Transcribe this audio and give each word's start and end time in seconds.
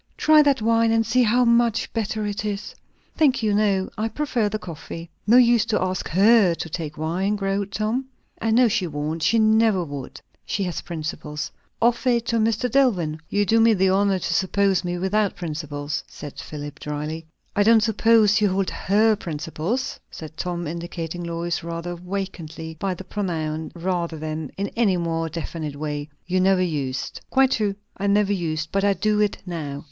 "Try 0.17 0.41
that 0.41 0.63
wine, 0.63 0.91
and 0.91 1.05
see 1.05 1.21
how 1.21 1.45
much 1.45 1.93
better 1.93 2.25
it 2.25 2.43
is." 2.43 2.73
"Thank 3.15 3.43
you, 3.43 3.53
no; 3.53 3.87
I 3.99 4.07
prefer 4.09 4.49
the 4.49 4.57
coffee." 4.57 5.11
"No 5.27 5.37
use 5.37 5.63
to 5.65 5.79
ask 5.79 6.07
her 6.09 6.55
to 6.55 6.69
take 6.69 6.97
wine," 6.97 7.35
growled 7.35 7.71
Tom. 7.71 8.05
"I 8.41 8.49
know 8.49 8.67
she 8.67 8.87
won't. 8.87 9.21
She 9.21 9.37
never 9.37 9.83
would. 9.83 10.19
She 10.43 10.63
has 10.63 10.81
principles. 10.81 11.51
Offer 11.79 12.09
it 12.09 12.25
to 12.29 12.37
Mr. 12.37 12.67
Dillwyn." 12.67 13.19
"You 13.29 13.45
do 13.45 13.59
me 13.59 13.75
the 13.75 13.91
honour 13.91 14.17
to 14.17 14.33
suppose 14.33 14.83
me 14.83 14.97
without 14.97 15.35
principles," 15.35 16.03
said 16.07 16.39
Philip 16.39 16.79
dryly. 16.79 17.27
"I 17.55 17.61
don't 17.61 17.83
suppose 17.83 18.41
you 18.41 18.49
hold 18.49 18.71
her 18.71 19.15
principles," 19.15 19.99
said 20.09 20.35
Tom, 20.35 20.65
indicating 20.65 21.23
Lois 21.23 21.63
rather 21.63 21.93
awkwardly 21.93 22.75
by 22.79 22.95
the 22.95 23.03
pronoun 23.03 23.71
rather 23.75 24.17
than 24.17 24.49
in 24.57 24.69
any 24.69 24.97
more 24.97 25.29
definite 25.29 25.75
way. 25.75 26.09
"You 26.25 26.39
never 26.41 26.63
used." 26.63 27.21
"Quite 27.29 27.51
true; 27.51 27.75
I 27.97 28.07
never 28.07 28.33
used. 28.33 28.69
But 28.71 28.83
I 28.83 28.93
do 28.93 29.19
it 29.19 29.37
now." 29.45 29.79